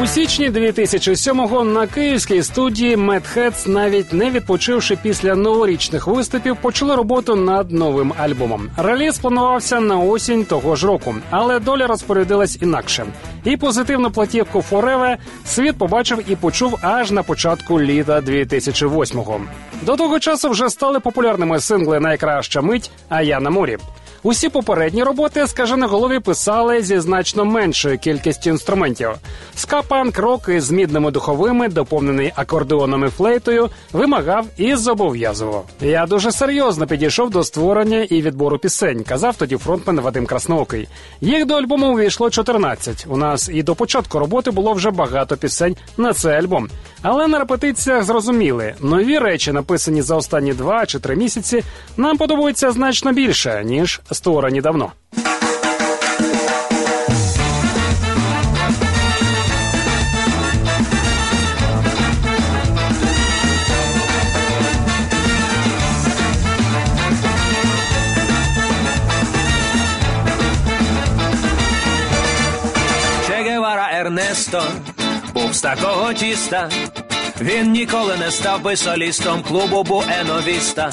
січні 0.09 0.49
2007-го 0.49 1.63
на 1.63 1.87
київській 1.87 2.43
студії 2.43 2.97
Медхедс, 2.97 3.67
навіть 3.67 4.13
не 4.13 4.31
відпочивши 4.31 4.97
після 5.01 5.35
новорічних 5.35 6.07
виступів, 6.07 6.57
почали 6.61 6.95
роботу 6.95 7.35
над 7.35 7.71
новим 7.71 8.13
альбомом. 8.17 8.69
Реліз 8.77 9.17
планувався 9.17 9.79
на 9.79 9.97
осінь 9.97 10.45
того 10.45 10.75
ж 10.75 10.87
року, 10.87 11.15
але 11.29 11.59
доля 11.59 11.87
розпорядилась 11.87 12.57
інакше. 12.61 13.05
І 13.43 13.57
позитивну 13.57 14.11
платівку 14.11 14.63
Forever 14.71 15.17
світ 15.45 15.77
побачив 15.77 16.23
і 16.27 16.35
почув 16.35 16.79
аж 16.81 17.11
на 17.11 17.23
початку 17.23 17.81
літа 17.81 18.19
2008-го. 18.19 19.41
До 19.81 19.95
того 19.95 20.19
часу 20.19 20.49
вже 20.49 20.69
стали 20.69 20.99
популярними 20.99 21.59
сингли 21.59 21.99
Найкраща 21.99 22.61
мить, 22.61 22.91
а 23.09 23.21
я 23.21 23.39
на 23.39 23.49
морі. 23.49 23.77
Усі 24.23 24.49
попередні 24.49 25.03
роботи 25.03 25.47
скаженоголові 25.47 26.19
писали 26.19 26.83
зі 26.83 26.99
значно 26.99 27.45
меншою 27.45 27.97
кількістю 27.97 28.49
інструментів. 28.49 29.09
Ска-панк 29.55 30.21
рок 30.21 30.49
із 30.49 30.71
мідними 30.71 31.11
духовими, 31.11 31.69
доповнений 31.69 32.31
акордеоном 32.35 33.05
і 33.05 33.09
флейтою, 33.09 33.69
вимагав 33.93 34.45
і 34.57 34.75
зобов'язував. 34.75 35.65
Я 35.81 36.05
дуже 36.05 36.31
серйозно 36.31 36.87
підійшов 36.87 37.29
до 37.29 37.43
створення 37.43 37.97
і 37.97 38.21
відбору 38.21 38.57
пісень, 38.57 39.03
казав 39.03 39.35
тоді 39.35 39.57
фронтмен 39.57 39.99
Вадим 39.99 40.25
Красноокий. 40.25 40.87
Їх 41.21 41.45
до 41.45 41.53
альбому 41.53 41.93
увійшло 41.93 42.29
14. 42.29 43.05
У 43.09 43.17
нас 43.17 43.49
і 43.53 43.63
до 43.63 43.75
початку 43.75 44.19
роботи 44.19 44.51
було 44.51 44.73
вже 44.73 44.91
багато 44.91 45.37
пісень 45.37 45.75
на 45.97 46.13
цей 46.13 46.35
альбом. 46.35 46.69
Але 47.01 47.27
на 47.27 47.39
репетиціях 47.39 48.03
зрозуміли, 48.03 48.73
нові 48.79 49.19
речі, 49.19 49.51
написані 49.51 50.01
за 50.01 50.15
останні 50.15 50.53
два 50.53 50.85
чи 50.85 50.99
три 50.99 51.15
місяці, 51.15 51.63
нам 51.97 52.17
подобаються 52.17 52.71
значно 52.71 53.13
більше 53.13 53.63
ніж 53.65 54.01
створені 54.11 54.61
давно. 54.61 54.91
Ернесто 73.99 74.63
був 75.33 75.53
з 75.53 75.61
такого 75.61 76.13
тіста, 76.13 76.69
Він 77.41 77.71
ніколи 77.71 78.17
не 78.17 78.31
став 78.31 78.61
би 78.61 78.75
солістом 78.75 79.43
клубу 79.43 79.83
Буеновіста. 79.83 80.91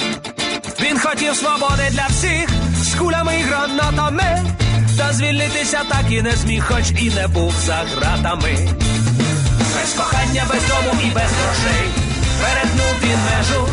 Він 0.80 0.98
хотів 0.98 1.36
свободи 1.36 1.82
для 1.90 2.06
всіх 2.06 2.65
кулями 2.98 3.40
і 3.40 3.42
гранатами. 3.42 4.42
Та 4.98 5.12
звільнитися 5.12 5.80
так 5.88 6.04
і 6.10 6.22
не 6.22 6.32
зміг, 6.32 6.64
хоч 6.68 6.90
і 7.00 7.10
не 7.10 7.26
був 7.26 7.54
за 7.66 7.74
гратами. 7.74 8.68
Без 9.74 9.92
кохання, 9.96 10.44
без 10.48 10.62
дому 10.68 11.00
і 11.02 11.06
без 11.06 11.30
грошей. 11.32 11.88
Перетнув 12.42 12.94
він 13.02 13.18
межу 13.24 13.68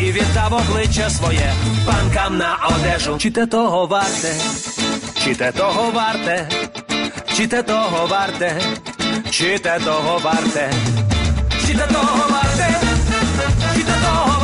і 0.00 0.12
віддав 0.12 0.52
обличчя 0.52 1.10
своє 1.10 1.52
банкам 1.86 2.36
на 2.38 2.56
одежу. 2.68 3.18
Чи 3.18 3.30
те 3.30 3.46
того 3.46 3.86
варте, 3.86 4.34
чи 5.24 5.34
те 5.34 5.52
того 5.52 5.90
варте, 5.90 6.48
чи 7.36 7.46
те 7.46 7.62
того 7.62 8.06
варте, 8.06 8.60
чи 9.30 9.58
те 9.58 9.78
того 9.78 10.20
варте, 10.24 10.72
чи 11.66 11.74
те 11.74 11.86
того 11.86 12.26
варте, 12.30 12.70
чи 13.76 13.82
те 13.82 13.92
того 13.92 14.26
варте, 14.28 14.41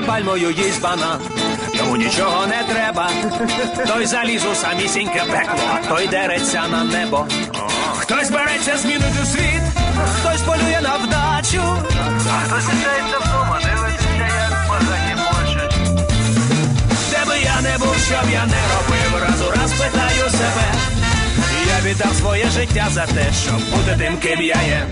під 0.00 0.06
пальмою 0.06 0.50
їсть 0.50 0.80
банан, 0.80 1.20
йому 1.74 1.96
нічого 1.96 2.46
не 2.46 2.74
треба. 2.74 3.10
Той 3.86 4.06
заліз 4.06 4.44
у 4.52 4.54
самісіньке 4.54 5.24
пекло, 5.30 5.64
а 5.74 5.88
той 5.88 6.08
дереться 6.08 6.62
на 6.70 6.84
небо. 6.84 7.26
Хтось 7.98 8.30
береться 8.30 8.76
змінити 8.78 9.26
світ, 9.32 9.62
хтось 10.18 10.42
полює 10.42 10.80
на 10.82 10.96
вдачу. 10.96 11.62
А 12.30 12.46
хтось 12.46 12.64
сідається 12.64 13.18
вдома, 13.18 13.60
дивиться, 13.64 14.08
як 14.18 14.66
погані 14.68 15.14
плачуть. 15.14 15.76
Де 17.10 17.24
би 17.28 17.38
я 17.44 17.60
не 17.60 17.78
був, 17.78 17.96
що 18.06 18.14
б 18.14 18.32
я 18.32 18.46
не 18.46 18.60
робив, 18.72 19.28
раз 19.28 19.42
у 19.48 19.50
раз 19.60 19.72
питаю 19.72 20.30
себе. 20.30 20.74
Я 21.68 21.90
віддав 21.90 22.14
своє 22.14 22.50
життя 22.50 22.86
за 22.90 23.06
те, 23.06 23.26
щоб 23.42 23.56
бути 23.56 23.96
тим, 23.98 24.18
ким 24.18 24.40
я 24.40 24.62
є. 24.62 24.86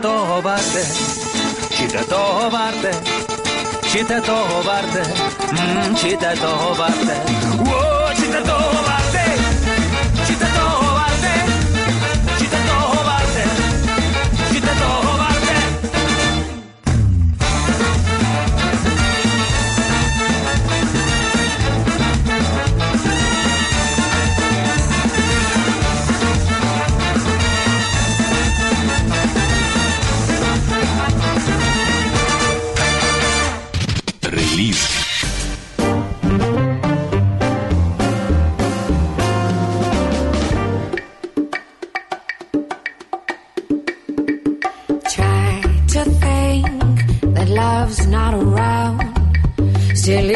Того 0.00 0.40
варте, 0.40 0.84
чи 1.76 1.86
те 1.88 1.98
того 2.04 2.50
варте, 2.50 2.94
чи 3.92 4.04
те 4.04 4.20
того 4.20 4.62
варте, 4.62 5.04
чи 6.00 6.16
те 6.16 6.36
того 6.36 6.74
варте, 6.78 7.16
О, 7.66 8.14
чи 8.16 8.26
те 8.26 8.40
того 8.42 8.69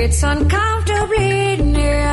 it's 0.05 0.22
uncomfortably 0.22 1.57
near. 1.57 2.05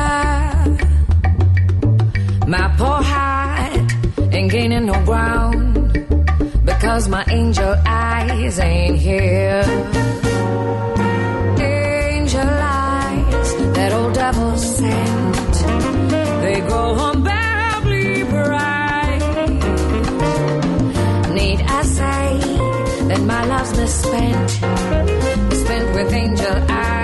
My 2.46 2.66
poor 2.78 3.00
heart 3.12 3.92
ain't 4.32 4.50
gaining 4.50 4.86
no 4.86 4.96
ground 5.04 5.92
because 6.64 7.08
my 7.08 7.22
angel 7.28 7.74
eyes 7.86 8.58
ain't 8.58 8.96
here. 8.96 9.62
Angel 11.60 12.50
eyes 12.80 13.48
that 13.76 13.92
old 13.92 14.14
devil 14.14 14.56
sent, 14.56 15.54
they 16.42 16.60
go 16.72 16.82
unbearably 17.10 18.24
bright. 18.24 19.22
Need 21.38 21.60
I 21.78 21.82
say 21.98 22.26
that 23.08 23.22
my 23.32 23.44
love's 23.52 23.76
misspent, 23.76 24.50
spent 25.62 25.86
with 25.94 26.12
angel 26.14 26.56
eyes 26.70 27.01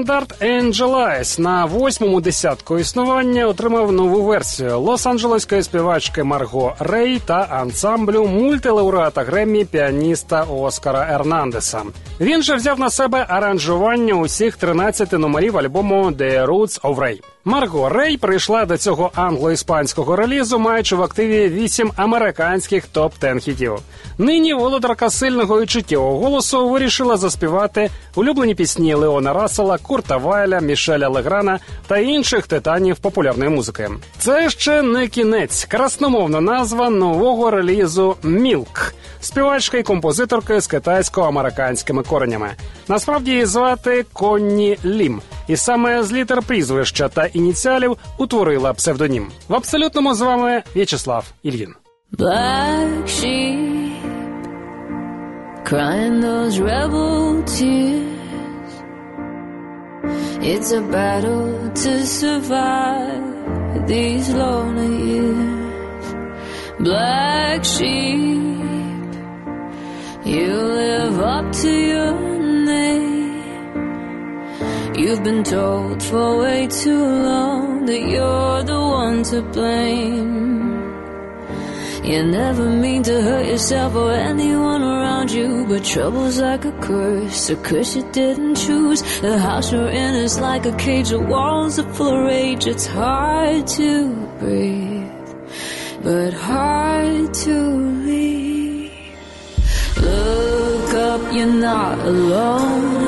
стандарт 0.00 0.42
Angel 0.42 1.40
на 1.40 1.64
восьмому 1.64 2.20
десятку 2.20 2.78
існування 2.78 3.46
отримав 3.46 3.92
нову 3.92 4.22
версію 4.22 4.80
лос-анджелеської 4.80 5.62
співачки 5.62 6.22
Марго 6.22 6.74
Рей 6.78 7.20
та 7.26 7.46
ансамблю 7.50 8.26
мультилауреата 8.26 9.22
Греммі 9.22 9.64
піаніста 9.64 10.42
Оскара 10.42 11.14
Ернандеса. 11.14 11.82
Він 12.20 12.42
же 12.42 12.54
взяв 12.54 12.80
на 12.80 12.90
себе 12.90 13.26
аранжування 13.28 14.14
усіх 14.14 14.56
13 14.56 15.12
номерів 15.12 15.58
альбому 15.58 16.10
The 16.10 16.46
Roots 16.46 16.80
of 16.80 16.96
Ray. 16.96 17.20
Марго 17.44 17.88
Рей 17.88 18.16
прийшла 18.16 18.64
до 18.64 18.76
цього 18.76 19.10
англо-іспанського 19.14 20.16
релізу, 20.16 20.58
маючи 20.58 20.96
в 20.96 21.02
активі 21.02 21.48
вісім 21.48 21.92
американських 21.96 22.86
топ 22.86 23.12
10 23.20 23.42
хітів. 23.42 23.78
Нині 24.18 24.54
володарка 24.54 25.10
сильного 25.10 25.62
і 25.62 25.66
чуттєвого 25.66 26.18
голосу 26.18 26.68
вирішила 26.68 27.16
заспівати 27.16 27.90
улюблені 28.14 28.54
пісні 28.54 28.94
Леона 28.94 29.32
Рассела, 29.32 29.78
Курта 29.78 30.16
Вайля, 30.16 30.60
Мішеля 30.60 31.08
Леграна 31.08 31.58
та 31.86 31.98
інших 31.98 32.46
титанів 32.46 32.96
популярної 32.96 33.50
музики. 33.50 33.90
Це 34.18 34.50
ще 34.50 34.82
не 34.82 35.08
кінець, 35.08 35.64
красномовна 35.64 36.40
назва 36.40 36.90
нового 36.90 37.50
релізу 37.50 38.16
Мілк. 38.22 38.94
Співачка 39.20 39.78
і 39.78 39.82
композиторки 39.82 40.60
з 40.60 40.66
китайсько-американськими 40.68 42.02
коренями. 42.02 42.50
Насправді 42.88 43.30
її 43.30 43.44
звати 43.44 44.04
Конні 44.12 44.78
Лім, 44.84 45.20
і 45.48 45.56
саме 45.56 46.02
з 46.02 46.12
літер 46.12 46.42
прізвища 46.42 47.08
та 47.08 47.26
ініціалів 47.32 47.96
утворила 48.18 48.72
псевдонім. 48.72 49.30
В 49.48 49.54
абсолютному 49.54 50.14
з 50.14 50.20
вами 50.20 50.62
В'ячеслав 50.76 51.24
Ільїн. 51.42 51.74
Black 52.18 53.02
sheep 53.06 53.70
crying 55.70 56.20
those 56.20 56.58
rebel 56.58 57.42
tears. 57.44 58.72
It's 60.52 60.70
a 60.72 60.82
battle 60.96 61.70
to 61.84 61.92
survive 62.20 63.86
these 63.86 64.28
lonely 64.42 64.92
years. 65.12 66.06
Black 66.80 67.60
sheep, 67.64 69.08
you 70.34 70.50
live 70.80 71.20
up 71.20 71.46
to 71.62 71.70
your 71.92 72.12
name. 72.72 73.19
You've 75.00 75.24
been 75.24 75.42
told 75.42 76.02
for 76.02 76.40
way 76.40 76.66
too 76.66 77.02
long 77.02 77.86
that 77.86 78.02
you're 78.02 78.62
the 78.62 78.78
one 78.78 79.22
to 79.30 79.40
blame. 79.40 80.90
You 82.04 82.22
never 82.24 82.68
mean 82.68 83.02
to 83.04 83.22
hurt 83.22 83.46
yourself 83.46 83.94
or 83.94 84.12
anyone 84.12 84.82
around 84.82 85.32
you, 85.32 85.64
but 85.66 85.84
trouble's 85.84 86.38
like 86.38 86.66
a 86.66 86.72
curse, 86.82 87.48
a 87.48 87.56
curse 87.56 87.96
you 87.96 88.12
didn't 88.12 88.56
choose. 88.56 89.00
The 89.20 89.38
house 89.38 89.72
you're 89.72 89.88
in 89.88 90.16
is 90.16 90.38
like 90.38 90.66
a 90.66 90.76
cage, 90.76 91.08
the 91.08 91.18
walls 91.18 91.78
are 91.78 91.90
full 91.94 92.18
of 92.18 92.26
rage. 92.26 92.66
It's 92.66 92.86
hard 92.86 93.66
to 93.78 94.14
breathe, 94.38 95.08
but 96.02 96.34
hard 96.34 97.32
to 97.46 97.56
leave. 98.04 98.92
Look 99.96 100.92
up, 100.92 101.32
you're 101.32 101.46
not 101.46 101.98
alone. 102.00 102.99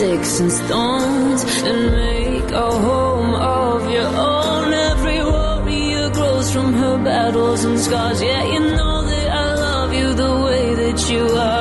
Sticks 0.00 0.40
and 0.40 0.50
stones 0.50 1.44
and 1.70 1.80
make 1.92 2.50
a 2.52 2.70
home 2.86 3.34
of 3.34 3.90
your 3.90 4.06
own. 4.06 4.72
Every 4.72 5.22
warrior 5.22 6.08
grows 6.08 6.50
from 6.50 6.72
her 6.72 6.96
battles 7.04 7.64
and 7.64 7.78
scars. 7.78 8.22
Yeah, 8.22 8.42
you 8.52 8.60
know 8.60 9.02
that 9.10 9.28
I 9.30 9.54
love 9.66 9.92
you 9.92 10.14
the 10.14 10.34
way 10.46 10.74
that 10.82 11.10
you 11.10 11.24
are. 11.48 11.59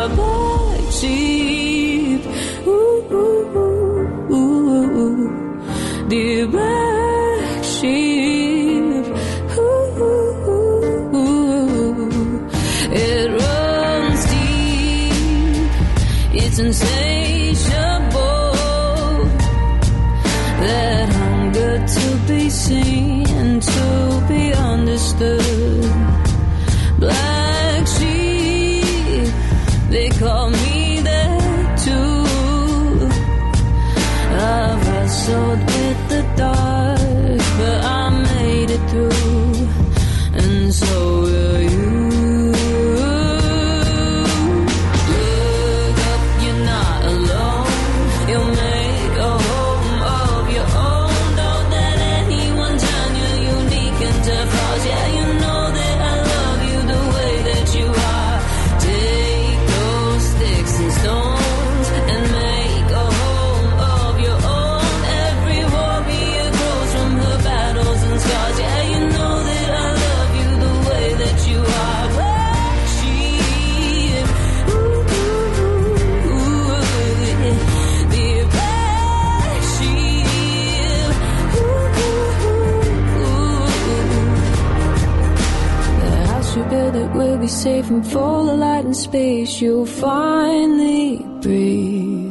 Safe 87.60 87.90
and 87.90 88.08
full 88.08 88.50
of 88.50 88.58
light 88.58 88.86
and 88.86 88.96
space. 88.96 89.60
You'll 89.60 89.86
finally 89.86 91.18
breathe. 91.42 92.29